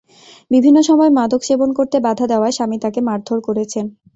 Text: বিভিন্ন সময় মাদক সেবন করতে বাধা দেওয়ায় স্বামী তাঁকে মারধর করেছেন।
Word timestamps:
বিভিন্ন 0.51 0.77
সময় 0.81 1.11
মাদক 1.17 1.41
সেবন 1.45 1.69
করতে 1.77 1.97
বাধা 2.05 2.25
দেওয়ায় 2.31 2.55
স্বামী 2.57 2.77
তাঁকে 2.83 2.99
মারধর 3.07 3.39
করেছেন। 3.47 3.85